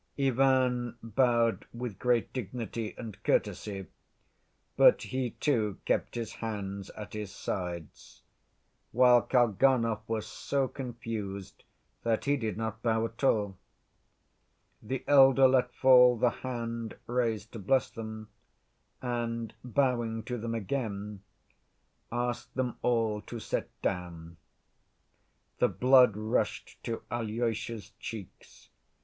[0.17, 3.85] Ivan bowed with great dignity and courtesy,
[4.75, 8.23] but he too kept his hands at his sides,
[8.91, 11.63] while Kalganov was so confused
[12.01, 13.59] that he did not bow at all.
[14.81, 18.29] The elder let fall the hand raised to bless them,
[19.03, 21.21] and bowing to them again,
[22.11, 24.37] asked them all to sit down.
[25.59, 28.69] The blood rushed to Alyosha's cheeks.